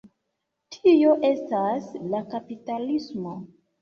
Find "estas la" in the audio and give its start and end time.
1.29-2.23